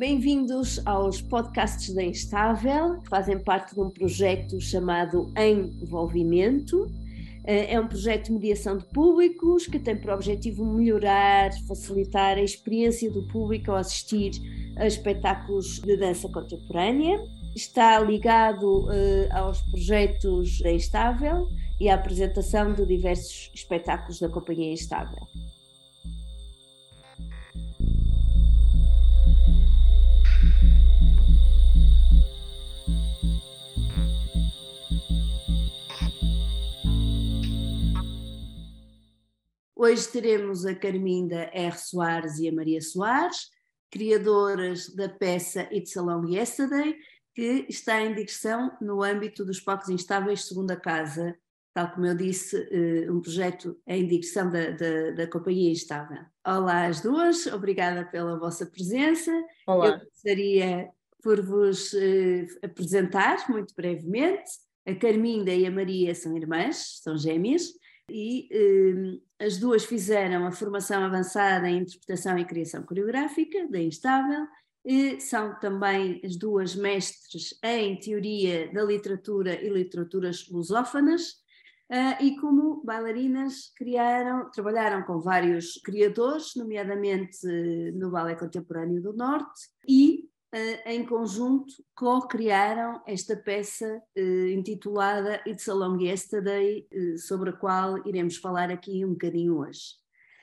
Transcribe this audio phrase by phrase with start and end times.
[0.00, 6.90] Bem-vindos aos podcasts da Instável, que fazem parte de um projeto chamado Envolvimento.
[7.44, 12.42] Eh, é um projeto de mediação de públicos que tem por objetivo melhorar, facilitar a
[12.42, 14.30] experiência do público ao assistir
[14.78, 17.22] a espetáculos de dança contemporânea.
[17.54, 21.46] Está ligado uh, aos projetos da Instável
[21.78, 25.29] e à apresentação de diversos espetáculos da Companhia Instável.
[39.90, 41.76] Hoje teremos a Carminda R.
[41.76, 43.48] Soares e a Maria Soares,
[43.90, 46.94] criadoras da peça It's a Long Yesterday,
[47.34, 51.36] que está em digressão no âmbito dos palcos instáveis Segunda Casa,
[51.74, 56.22] tal como eu disse, eh, um projeto em digressão da, da, da Companhia Instável.
[56.46, 59.32] Olá às duas, obrigada pela vossa presença.
[59.66, 59.88] Olá.
[59.88, 60.88] Eu gostaria
[61.20, 64.52] por vos eh, apresentar muito brevemente.
[64.86, 67.72] A Carminda e a Maria são irmãs, são gêmeas,
[68.10, 74.46] e eh, as duas fizeram a formação avançada em interpretação e criação coreográfica da Instável,
[74.84, 81.32] e são também as duas mestres em teoria da literatura e literaturas lusófanas,
[81.90, 87.46] uh, e como bailarinas criaram, trabalharam com vários criadores, nomeadamente
[87.94, 90.29] no Ballet Contemporâneo do Norte, e
[90.84, 98.04] em conjunto co-criaram esta peça uh, intitulada It's a Long Yesterday, uh, sobre a qual
[98.06, 99.94] iremos falar aqui um bocadinho hoje.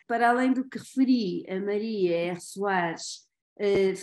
[0.08, 2.40] Para além do que referi, a Maria R.
[2.40, 3.28] Soares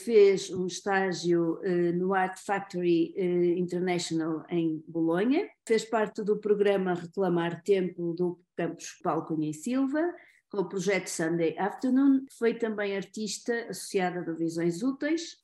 [0.04, 1.60] fez um estágio
[1.94, 3.14] no Art Factory
[3.56, 10.12] International em Bolonha, fez parte do programa Reclamar Tempo do campus Paulo Cunha e Silva,
[10.50, 15.43] com o projeto Sunday Afternoon, foi também artista associada a Visões Úteis,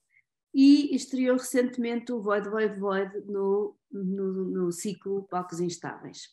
[0.53, 6.29] e estreou recentemente o Void Void Void no, no, no ciclo Palcos Instáveis.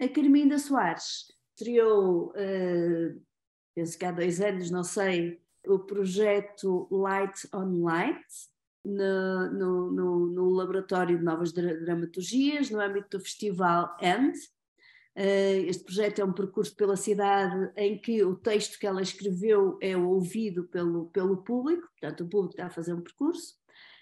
[0.00, 3.22] A Carminda Soares estreou, uh,
[3.74, 8.24] penso que há dois anos, não sei, o projeto Light on Light,
[8.84, 14.36] no, no, no, no, Laboratório de Novas Dramaturgias, no âmbito do Festival END.
[15.16, 19.78] Uh, este projeto é um percurso pela cidade em que o texto que ela escreveu
[19.80, 23.54] é ouvido pelo, pelo público, portanto, o público está a fazer um percurso.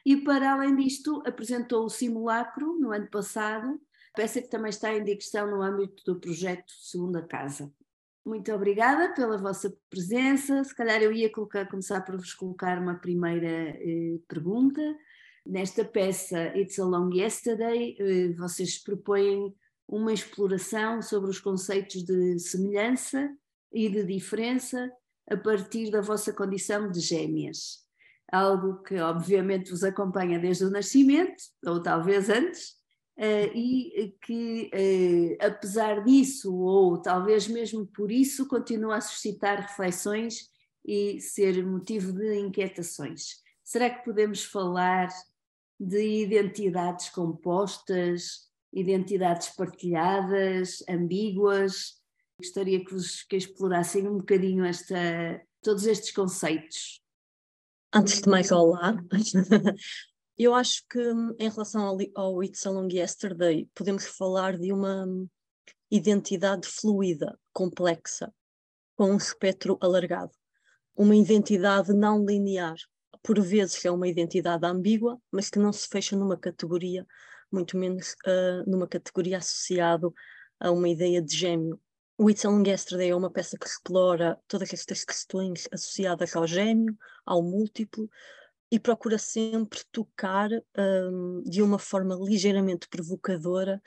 [0.05, 3.81] E, para além disto, apresentou o Simulacro no ano passado,
[4.15, 7.73] peça que também está em digressão no âmbito do projeto Segunda Casa.
[8.25, 10.65] Muito obrigada pela vossa presença.
[10.65, 14.81] Se calhar eu ia colocar, começar por vos colocar uma primeira eh, pergunta.
[15.47, 19.55] Nesta peça It's a Long Yesterday, eh, vocês propõem
[19.89, 23.31] uma exploração sobre os conceitos de semelhança
[23.73, 24.91] e de diferença
[25.31, 27.85] a partir da vossa condição de gêmeas
[28.35, 32.71] algo que obviamente vos acompanha desde o nascimento, ou talvez antes,
[33.19, 40.49] uh, e que, uh, apesar disso, ou talvez mesmo por isso, continua a suscitar reflexões
[40.85, 43.43] e ser motivo de inquietações.
[43.63, 45.09] Será que podemos falar
[45.79, 52.01] de identidades compostas, identidades partilhadas, ambíguas?
[52.39, 57.01] Gostaria que, vos, que explorassem um bocadinho esta, todos estes conceitos.
[57.95, 58.97] Antes de mais, olá.
[60.37, 61.01] Eu acho que
[61.39, 65.07] em relação ao, ao It's a Long Yesterday, podemos falar de uma
[65.89, 68.35] identidade fluida, complexa,
[68.97, 70.33] com um espectro alargado.
[70.97, 72.75] Uma identidade não linear.
[73.23, 77.07] Por vezes é uma identidade ambígua, mas que não se fecha numa categoria,
[77.55, 80.11] muito menos uh, numa categoria associada
[80.59, 81.81] a uma ideia de gêmeo.
[82.19, 86.47] O It's a Long Yesterday é uma peça que explora todas estas questões associadas ao
[86.47, 88.09] gêmeo, ao múltiplo,
[88.71, 93.81] e procura sempre tocar um, de uma forma ligeiramente provocadora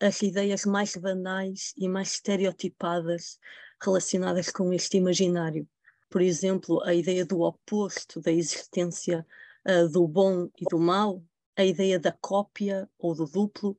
[0.00, 3.38] as ideias mais banais e mais estereotipadas
[3.82, 5.68] relacionadas com este imaginário.
[6.08, 9.26] Por exemplo, a ideia do oposto, da existência
[9.66, 11.22] uh, do bom e do mal,
[11.56, 13.78] a ideia da cópia ou do duplo,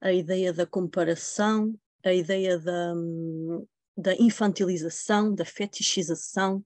[0.00, 2.94] a ideia da comparação, a ideia da,
[3.96, 6.64] da infantilização, da fetichização,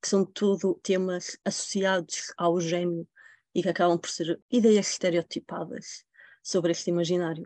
[0.00, 3.06] que são tudo temas associados ao gêmeo
[3.54, 6.04] e que acabam por ser ideias estereotipadas
[6.42, 7.44] sobre este imaginário.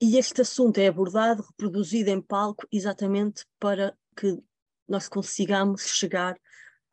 [0.00, 4.38] E este assunto é abordado, reproduzido em palco, exatamente para que
[4.88, 6.38] nós consigamos chegar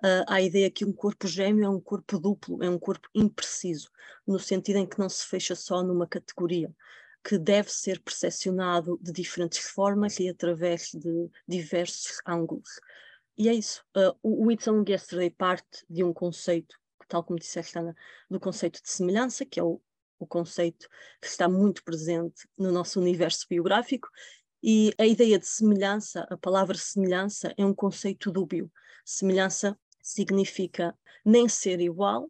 [0.04, 3.90] uh, à ideia que um corpo gêmeo é um corpo duplo, é um corpo impreciso,
[4.28, 6.74] no sentido em que não se fecha só numa categoria,
[7.24, 12.70] que deve ser percepcionado de diferentes formas e através de diversos ângulos.
[13.38, 13.84] E é isso.
[13.96, 16.76] Uh, o It's Only Yesterday parte de um conceito
[17.14, 17.96] tal como disseste, Ana,
[18.28, 19.80] do conceito de semelhança, que é o,
[20.18, 20.88] o conceito
[21.22, 24.08] que está muito presente no nosso universo biográfico,
[24.64, 28.72] e a ideia de semelhança, a palavra semelhança, é um conceito dúbio.
[29.06, 30.96] Semelhança significa
[31.26, 32.30] nem ser igual,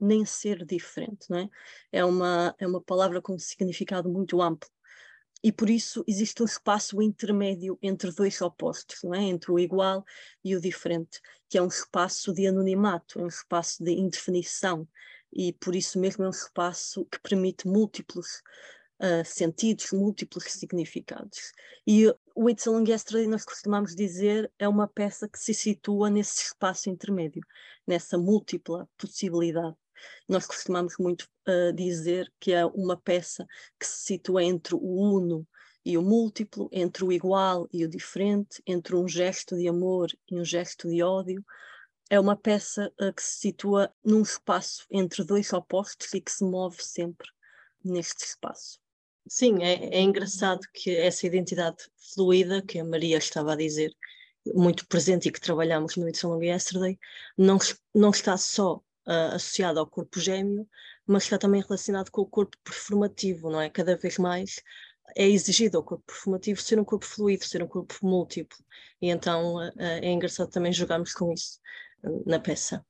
[0.00, 1.50] nem ser diferente, não é?
[1.90, 4.70] É uma, é uma palavra com um significado muito amplo.
[5.42, 9.22] E por isso existe um espaço intermédio entre dois opostos, não é?
[9.22, 10.04] Entre o igual
[10.44, 14.86] e o diferente, que é um espaço de anonimato, é um espaço de indefinição,
[15.32, 18.42] e por isso mesmo é um espaço que permite múltiplos
[19.00, 21.52] uh, sentidos, múltiplos significados.
[21.86, 26.08] E o It's a Long Yesterday, nós costumamos dizer, é uma peça que se situa
[26.08, 27.42] nesse espaço intermédio,
[27.84, 29.74] nessa múltipla possibilidade.
[30.28, 33.44] Nós costumamos muito uh, dizer que é uma peça
[33.76, 35.44] que se situa entre o uno
[35.84, 40.38] e o múltiplo, entre o igual e o diferente, entre um gesto de amor e
[40.38, 41.44] um gesto de ódio.
[42.08, 46.44] É uma peça uh, que se situa num espaço entre dois opostos e que se
[46.44, 47.26] move sempre
[47.84, 48.78] neste espaço.
[49.28, 51.76] Sim, é, é engraçado que essa identidade
[52.14, 53.94] fluida que a Maria estava a dizer,
[54.54, 56.98] muito presente e que trabalhamos no It's Long Yesterday,
[57.36, 57.58] não,
[57.94, 60.66] não está só uh, associada ao corpo gêmeo,
[61.06, 63.68] mas está também relacionado com o corpo performativo, não é?
[63.68, 64.62] Cada vez mais
[65.14, 68.56] é exigido ao corpo performativo ser um corpo fluido, ser um corpo múltiplo.
[69.00, 71.60] E então uh, é engraçado também jogarmos com isso
[72.24, 72.84] na peça.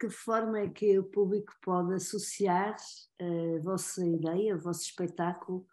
[0.00, 2.76] De que forma é que o público pode associar
[3.20, 5.66] a vossa ideia, o vosso espetáculo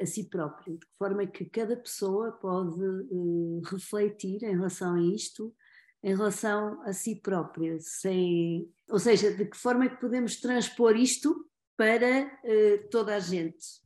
[0.00, 5.54] a si próprio, de forma que cada pessoa pode uh, refletir em relação a isto,
[6.02, 10.96] em relação a si própria, sem, ou seja, de que forma é que podemos transpor
[10.96, 13.84] isto para uh, toda a gente.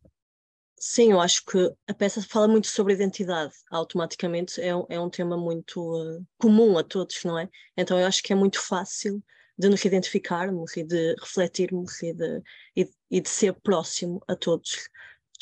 [0.78, 5.10] Sim, eu acho que a peça fala muito sobre identidade, automaticamente é um, é um
[5.10, 7.48] tema muito uh, comum a todos, não é?
[7.76, 9.22] Então eu acho que é muito fácil
[9.58, 12.42] de nos identificarmos e de refletirmos e de,
[12.74, 14.88] e, e de ser próximo a todos.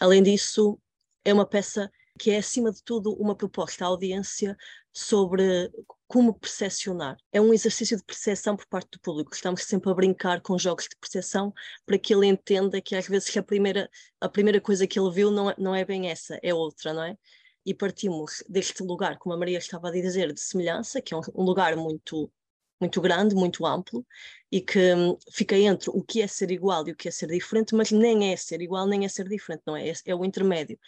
[0.01, 0.79] Além disso,
[1.25, 4.57] é uma peça que é, acima de tudo, uma proposta à audiência
[4.93, 5.71] sobre
[6.09, 7.17] como percepcionar.
[7.33, 9.33] É um exercício de percepção por parte do público.
[9.33, 11.53] Estamos sempre a brincar com jogos de percepção
[11.87, 13.89] para que ele entenda que às vezes a primeira,
[14.21, 17.05] a primeira coisa que ele viu não é, não é bem essa, é outra, não
[17.05, 17.17] é?
[17.65, 21.21] E partimos deste lugar, como a Maria estava a dizer, de semelhança, que é um,
[21.35, 22.31] um lugar muito
[22.81, 24.07] muito grande, muito amplo,
[24.51, 27.29] e que hum, fica entre o que é ser igual e o que é ser
[27.29, 29.93] diferente, mas nem é ser igual nem é ser diferente, não é?
[30.05, 30.79] É, o intermédio.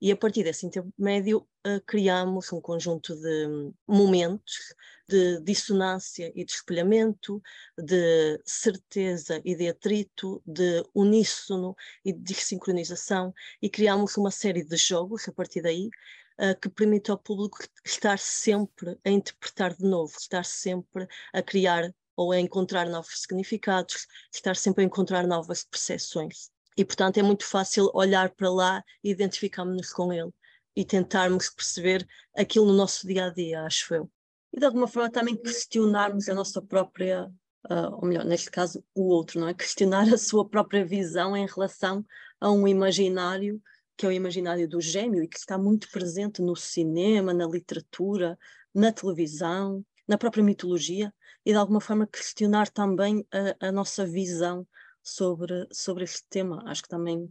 [0.00, 4.74] E a partir desse intermédio uh, criamos um conjunto de hum, momentos
[5.08, 7.42] de dissonância e de espelhamento,
[7.76, 14.76] de certeza e de atrito, de uníssono e de desincronização, e criamos uma série de
[14.76, 15.90] jogos a partir daí
[16.38, 21.94] uh, que permite ao público estar sempre a interpretar de novo, estar sempre a criar
[22.16, 26.50] ou a encontrar novos significados, estar sempre a encontrar novas percepções.
[26.76, 30.30] E, portanto, é muito fácil olhar para lá e identificarmos-nos com ele
[30.76, 34.10] e tentarmos perceber aquilo no nosso dia a dia, acho eu.
[34.52, 37.26] E de alguma forma também questionarmos a nossa própria,
[37.70, 39.54] uh, ou melhor, neste caso, o outro, não é?
[39.54, 42.04] Questionar a sua própria visão em relação
[42.40, 43.62] a um imaginário
[43.96, 48.38] que é o imaginário do gêmeo e que está muito presente no cinema, na literatura,
[48.74, 51.12] na televisão, na própria mitologia,
[51.44, 54.66] e de alguma forma questionar também a, a nossa visão
[55.02, 56.62] sobre, sobre este tema.
[56.66, 57.30] Acho que também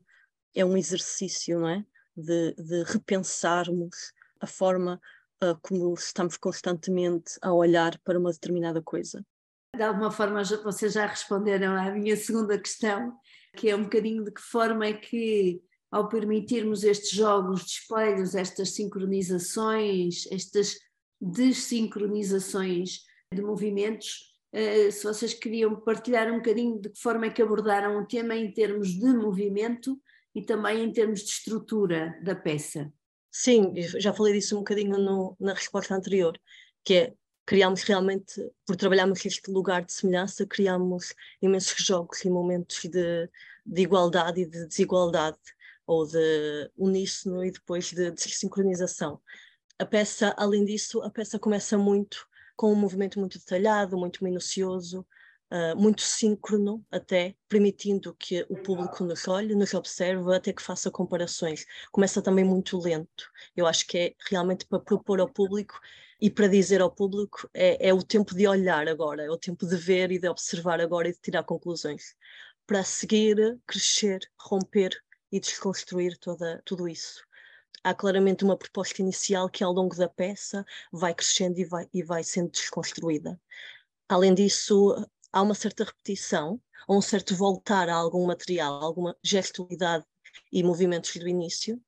[0.55, 1.85] é um exercício, não é?
[2.15, 5.01] De, de repensarmos a forma
[5.43, 9.25] uh, como estamos constantemente a olhar para uma determinada coisa.
[9.75, 13.17] De alguma forma, vocês já responderam à minha segunda questão,
[13.55, 15.59] que é um bocadinho de que forma é que
[15.93, 20.79] ao permitirmos estes jogos de espelhos, estas sincronizações, estas
[21.21, 27.43] desincronizações de movimentos, eh, se vocês queriam partilhar um bocadinho de que forma é que
[27.43, 30.01] abordaram o tema em termos de movimento
[30.33, 32.91] e também em termos de estrutura da peça.
[33.29, 36.35] Sim, já falei disso um bocadinho no, na resposta anterior,
[36.83, 37.13] que é
[37.45, 38.33] criámos realmente,
[38.65, 43.29] por trabalharmos este lugar de semelhança, criámos imensos jogos e momentos de,
[43.63, 45.37] de igualdade e de desigualdade
[45.93, 49.21] ou de uníssono e depois de desincronização.
[49.79, 55.05] A peça, além disso, a peça começa muito com um movimento muito detalhado, muito minucioso,
[55.51, 60.91] uh, muito síncrono até, permitindo que o público nos olhe, nos observe, até que faça
[60.91, 61.65] comparações.
[61.91, 63.29] Começa também muito lento.
[63.55, 65.79] Eu acho que é realmente para propor ao público
[66.21, 69.67] e para dizer ao público é, é o tempo de olhar agora, é o tempo
[69.67, 72.15] de ver e de observar agora e de tirar conclusões.
[72.65, 74.91] Para seguir, crescer, romper
[75.33, 77.25] e desconstruir toda, tudo isso.
[77.83, 82.03] Há claramente uma proposta inicial que ao longo da peça vai crescendo e vai, e
[82.03, 83.41] vai sendo desconstruída.
[84.07, 84.95] Além disso,
[85.31, 90.05] há uma certa repetição, um certo voltar a algum material, alguma gestualidade
[90.51, 91.81] e movimentos do início,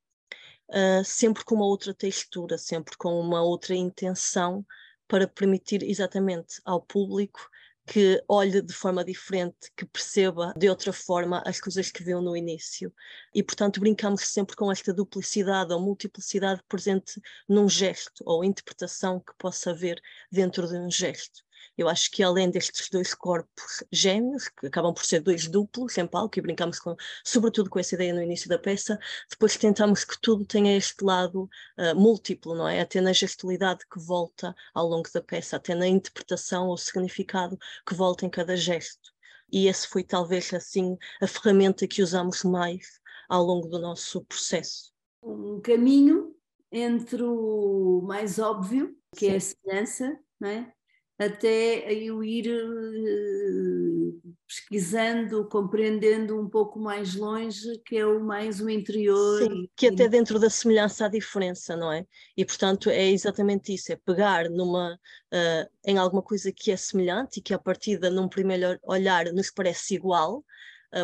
[0.70, 4.66] uh, sempre com uma outra textura, sempre com uma outra intenção
[5.06, 7.48] para permitir exatamente ao público
[7.86, 12.36] que olhe de forma diferente, que perceba de outra forma as coisas que viu no
[12.36, 12.92] início.
[13.32, 19.32] E, portanto, brincamos sempre com esta duplicidade ou multiplicidade presente num gesto ou interpretação que
[19.38, 20.00] possa haver
[20.30, 21.45] dentro de um gesto.
[21.76, 26.06] Eu acho que além destes dois corpos gêmeos, que acabam por ser dois duplos em
[26.06, 28.98] palco, e brincamos com, sobretudo com essa ideia no início da peça,
[29.30, 32.80] depois tentamos que tudo tenha este lado uh, múltiplo, não é?
[32.80, 37.94] Até na gestualidade que volta ao longo da peça, até na interpretação ou significado que
[37.94, 39.14] volta em cada gesto.
[39.50, 44.92] E esse foi talvez assim a ferramenta que usamos mais ao longo do nosso processo.
[45.22, 46.34] Um caminho
[46.70, 49.32] entre o mais óbvio, que Sim.
[49.32, 50.72] é a semelhança, não é?
[51.18, 58.68] Até eu ir uh, pesquisando, compreendendo um pouco mais longe, que é o mais o
[58.68, 59.42] interior.
[59.42, 62.06] Sim, que até dentro da semelhança há diferença, não é?
[62.36, 67.38] E portanto é exatamente isso, é pegar numa, uh, em alguma coisa que é semelhante
[67.38, 70.44] e que a partir de num primeiro olhar nos parece igual,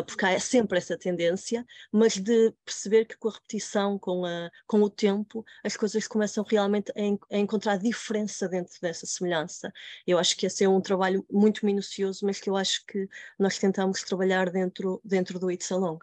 [0.01, 4.81] porque há sempre essa tendência, mas de perceber que com a repetição, com, a, com
[4.81, 9.71] o tempo, as coisas começam realmente a, a, encontrar diferença dentro dessa semelhança.
[10.07, 13.57] Eu acho que esse é um trabalho muito minucioso, mas que eu acho que nós
[13.57, 15.99] tentamos trabalhar dentro, dentro do It's Along.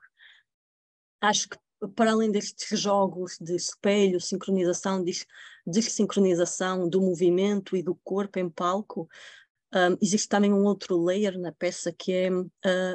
[1.21, 1.59] Acho que
[1.89, 5.03] para além destes jogos de espelho, sincronização,
[5.67, 9.09] desincronização do movimento e do corpo em palco,
[9.75, 12.47] um, existe também um outro layer na peça que é uh,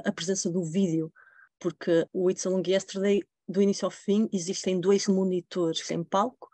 [0.03, 1.11] a presença do vídeo,
[1.59, 6.49] porque o It's a Long Yesterday, do início ao fim, existem dois monitores em palco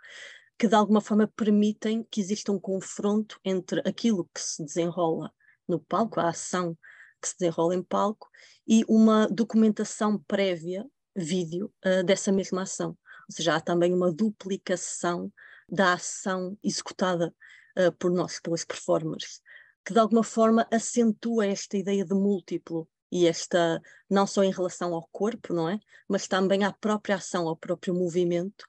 [0.60, 5.34] que de alguma forma permitem que exista um confronto entre aquilo que se desenrola
[5.68, 6.78] no palco, a ação
[7.20, 8.30] que se desenrola em palco,
[8.68, 10.86] e uma documentação prévia,
[11.16, 12.90] vídeo, uh, dessa mesma ação.
[12.90, 15.34] Ou seja, há também uma duplicação
[15.68, 17.34] da ação executada
[17.80, 19.42] uh, por nós, pelas performers
[19.86, 24.94] que de alguma forma acentua esta ideia de múltiplo e esta, não só em relação
[24.94, 25.80] ao corpo, não é?
[26.08, 28.66] Mas também à própria ação, ao próprio movimento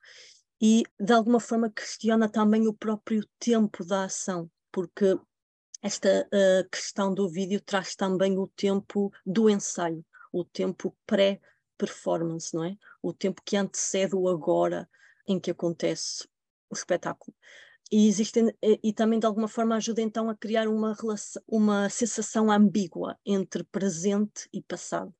[0.60, 5.18] e de alguma forma questiona também o próprio tempo da ação, porque
[5.82, 12.64] esta uh, questão do vídeo traz também o tempo do ensaio, o tempo pré-performance, não
[12.64, 12.76] é?
[13.02, 14.88] O tempo que antecede o agora
[15.26, 16.28] em que acontece
[16.70, 17.34] o espetáculo
[17.92, 22.50] e existem e, também de alguma forma ajuda então a criar uma relação, uma sensação
[22.50, 25.14] ambígua entre presente e passado,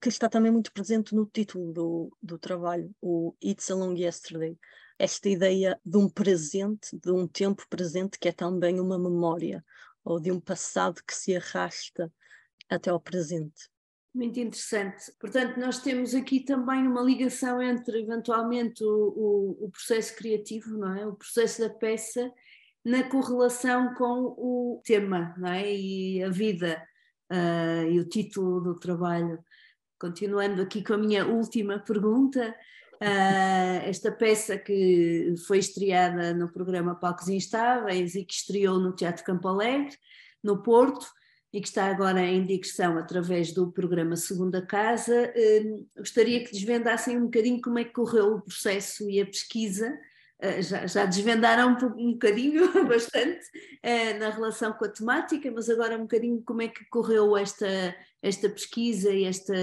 [0.00, 4.58] que está também muito presente no título do, do trabalho, o It's a Long Yesterday.
[4.98, 9.62] Esta ideia de um presente, de um tempo presente que é também uma memória,
[10.02, 12.10] ou de um passado que se arrasta
[12.70, 13.68] até ao presente.
[14.14, 15.12] Muito interessante.
[15.18, 20.94] Portanto, nós temos aqui também uma ligação entre, eventualmente, o, o, o, processo criativo, não
[20.94, 21.04] é?
[21.04, 22.30] O processo da peça,
[22.84, 25.74] na correlação com o tema, não é?
[25.74, 26.80] E a vida
[27.32, 29.42] uh, e o título do trabalho.
[29.98, 32.54] Continuando aqui com a minha última pergunta,
[33.02, 39.24] uh, esta peça que foi estreada no programa Palcos Instáveis e que estreou no Teatro
[39.24, 39.96] Campo Alegre,
[40.40, 41.04] no Porto,
[41.54, 45.32] e que está agora em digressão através do programa Segunda Casa.
[45.36, 49.96] Hum, gostaria que desvendassem um bocadinho como é que correu o processo e a pesquisa.
[50.42, 53.46] Uh, já, já, desvendaram um, bocadinho, bastante,
[53.84, 57.94] uh, na relação com a temática, mas agora um bocadinho como é que correu esta,
[58.20, 59.54] esta pesquisa e esta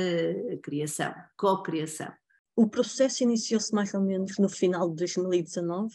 [0.63, 2.09] criação, co-criação.
[2.55, 5.93] O processo iniciou-se mais ou menos no final de 2019,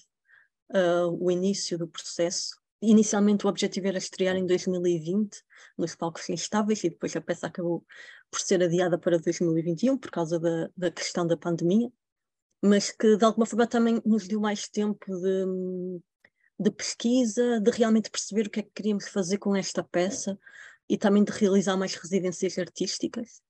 [0.75, 5.43] uh, o início do processo Inicialmente o objetivo era estrear em 2020
[5.79, 7.85] nos palcos instáveis e depois a peça acabou
[8.31, 11.91] por ser adiada para 2021 por causa da, da questão da pandemia,
[12.63, 16.01] mas que de alguma forma também nos deu mais tempo de,
[16.61, 20.39] de pesquisa, de realmente perceber o que é que queríamos fazer com esta peça
[20.89, 23.41] e também de realizar mais residências artísticas.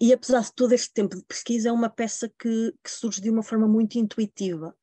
[0.00, 3.28] E apesar de todo este tempo de pesquisa, é uma peça que, que surge de
[3.30, 4.74] uma forma muito intuitiva,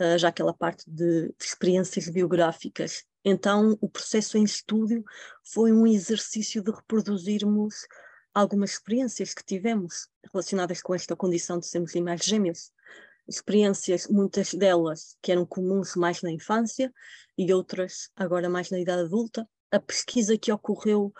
[0.00, 5.02] uh, já aquela parte de, de experiências biográficas então, o processo em estúdio
[5.42, 7.86] foi um exercício de reproduzirmos
[8.34, 12.70] algumas experiências que tivemos relacionadas com esta condição de sermos irmãos gêmeos.
[13.26, 16.92] Experiências, muitas delas que eram comuns mais na infância
[17.38, 19.48] e outras agora mais na idade adulta.
[19.70, 21.12] a pesquisa que ocorreu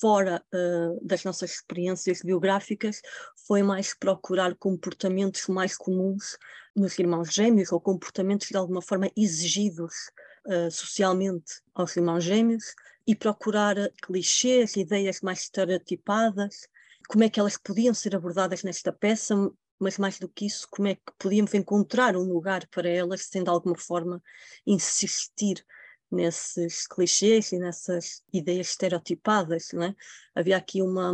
[0.00, 3.00] fora uh, das nossas experiências biográficas
[3.46, 6.36] foi mais procurar comportamentos mais comuns
[6.74, 10.10] nos irmãos gêmeos ou comportamentos de alguma forma exigidos
[10.46, 12.74] uh, socialmente aos irmãos gêmeos
[13.06, 16.68] e procurar clichês, ideias mais estereotipadas,
[17.08, 19.34] como é que elas podiam ser abordadas nesta peça,
[19.78, 23.44] mas mais do que isso, como é que podíamos encontrar um lugar para elas sem
[23.44, 24.22] de alguma forma
[24.66, 25.64] insistir
[26.10, 29.94] nesses clichês e nessas ideias estereotipadas, não é?
[30.34, 31.12] Havia aqui uma,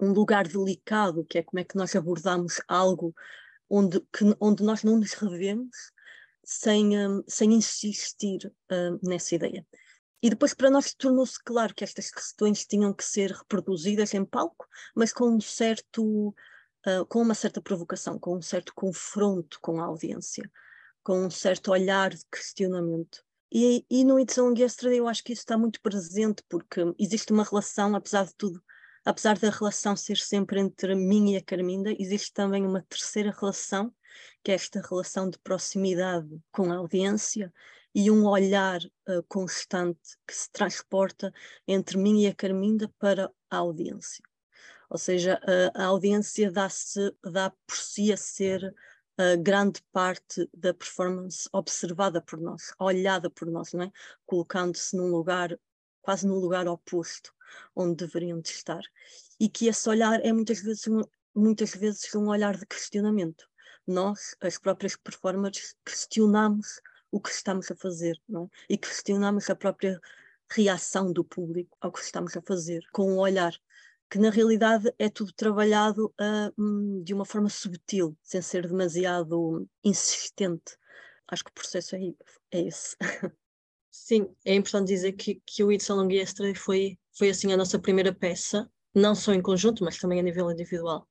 [0.00, 3.14] um lugar delicado, que é como é que nós abordamos algo
[3.68, 5.92] onde, que, onde nós não nos revemos
[6.48, 9.66] sem, um, sem insistir um, nessa ideia.
[10.22, 14.66] E depois para nós tornou-se claro que estas questões tinham que ser reproduzidas em palco,
[14.96, 16.28] mas com um certo,
[16.86, 20.50] uh, com uma certa provocação, com um certo confronto com a audiência,
[21.02, 23.22] com um certo olhar de questionamento.
[23.52, 27.30] E, e no It's Long Yesterday eu acho que isso está muito presente, porque existe
[27.30, 28.62] uma relação, apesar de tudo,
[29.08, 33.90] apesar da relação ser sempre entre mim e a Carminda, existe também uma terceira relação,
[34.44, 37.50] que é esta relação de proximidade com a audiência
[37.94, 41.32] e um olhar uh, constante que se transporta
[41.66, 44.22] entre mim e a Carminda para a audiência.
[44.90, 45.40] Ou seja,
[45.74, 48.74] a, a audiência dá-se, dá por si a ser
[49.42, 53.92] grande parte da performance observada por nós, olhada por nós, não é?
[54.24, 55.58] colocando-se num lugar,
[56.00, 57.34] quase no lugar oposto,
[57.74, 58.82] onde deveriam de estar.
[59.38, 60.84] E que esse olhar é muitas vezes,
[61.34, 63.48] muitas vezes um olhar de questionamento.
[63.86, 68.72] Nós, as próprias performers, questionamos o que estamos a fazer é?
[68.74, 69.98] e questionamos a própria
[70.50, 73.52] reação do público ao que estamos a fazer, com um olhar
[74.10, 80.78] que na realidade é tudo trabalhado uh, de uma forma subtil, sem ser demasiado insistente.
[81.26, 82.00] Acho que o processo é,
[82.50, 82.96] é esse.
[83.90, 87.56] Sim, é importante dizer que, que o It's a Long Yesterday foi, foi assim a
[87.56, 91.08] nossa primeira peça, não só em conjunto, mas também a nível individual.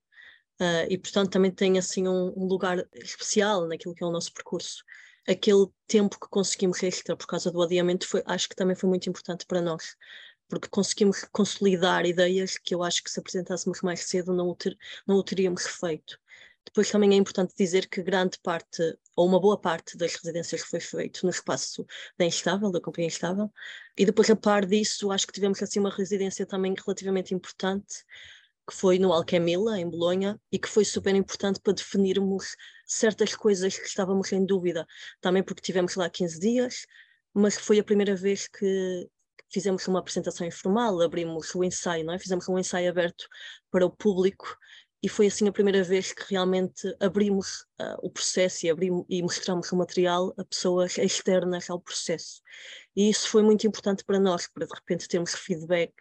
[0.60, 4.34] Uh, e portanto também tem assim um, um, lugar especial naquilo que é o nosso
[4.34, 4.84] percurso.
[5.28, 9.08] Aquele tempo que conseguimos extra por causa do adiamento foi, acho que também foi muito
[9.08, 9.96] importante para nós,
[10.48, 14.76] porque conseguimos consolidar ideias que eu acho que se apresentássemos mais cedo não o, ter,
[15.06, 16.18] não o teríamos feito.
[16.66, 20.80] Depois também é importante dizer que grande parte, ou uma boa parte das residências foi
[20.80, 21.86] feito no espaço
[22.18, 23.52] da Instável, da Companhia Instável,
[23.98, 28.06] e depois a par disso acho que tivemos assim uma residência também relativamente importante,
[28.70, 33.78] que foi no Alquemila, em Bolonha, e que foi super importante para definirmos certas coisas
[33.78, 34.86] que estávamos em dúvida,
[35.20, 36.86] também porque tivemos lá 15 dias,
[37.34, 39.10] mas foi a primeira vez que,
[39.50, 42.20] fizemos uma apresentação informal, abrimos o ensaio, não é?
[42.20, 43.28] fizemos um ensaio aberto
[43.72, 44.58] para o público
[45.02, 49.22] e foi assim a primeira vez que realmente abrimos uh, o processo e, abrimos, e
[49.22, 52.42] mostramos o material a pessoas externas ao processo.
[52.96, 55.94] E isso foi muito importante para nós, para de repente termos feedback,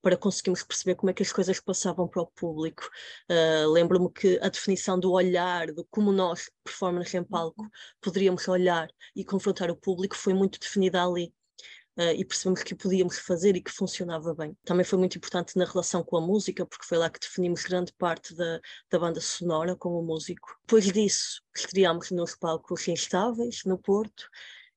[0.00, 2.88] para conseguirmos perceber como é que as coisas passavam para o público.
[3.30, 7.70] Uh, Lembro-me que a definição do olhar, de como nós, performers em palco, uhum.
[8.00, 11.34] poderíamos olhar e confrontar o público, foi muito definida ali
[11.98, 14.56] uh, e percebemos que podíamos fazer e que funcionava bem.
[14.64, 17.92] Também foi muito importante na relação com a música, porque foi lá que definimos grande
[17.98, 20.56] parte da, da banda sonora com o músico.
[20.66, 24.28] Depois disso, estreámos nos palcos instáveis, no Porto,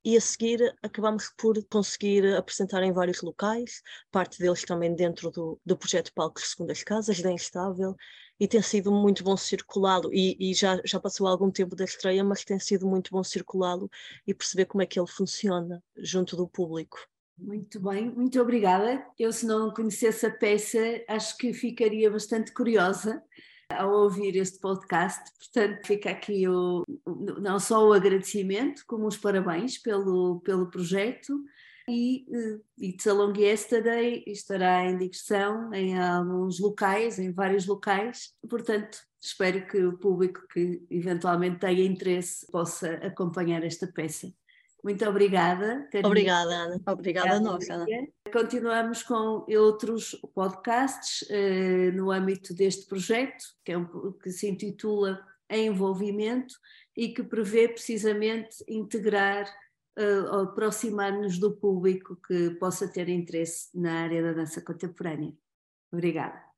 [0.03, 3.81] e a seguir acabamos por conseguir apresentar em vários locais,
[4.11, 7.95] parte deles também dentro do, do projeto Palcos Segundas Casas, da Instável,
[8.39, 12.23] e tem sido muito bom circulá-lo, e, e, já, já passou algum tempo da estreia,
[12.23, 13.89] mas tem sido muito bom circulá-lo
[14.25, 16.97] e perceber como é que ele funciona junto do público.
[17.41, 19.03] Muito bem, muito obrigada.
[19.17, 20.77] Eu, se não conhecesse a peça,
[21.07, 23.23] acho que ficaria bastante curiosa
[23.71, 25.23] ao ouvir este podcast.
[25.39, 26.85] Portanto, fica aqui o,
[27.41, 31.43] não só o agradecimento, como os parabéns pelo, pelo projeto.
[31.89, 38.35] E uh, It's a Long Yesterday estará em digressão em alguns locais, em vários locais.
[38.47, 44.31] Portanto, espero que o público que eventualmente tenha interesse possa acompanhar esta peça.
[44.83, 45.87] Muito obrigada.
[46.03, 46.81] Obrigada, Ana.
[46.87, 47.85] Obrigada a nós, Ana.
[48.31, 55.23] Continuamos com outros podcasts uh, no âmbito deste projeto, que, é um, que se intitula
[55.49, 56.55] Envolvimento
[56.95, 59.45] e que prevê precisamente integrar,
[59.99, 65.33] uh, aproximar-nos do público que possa ter interesse na área da dança contemporânea.
[65.91, 66.50] Obrigada.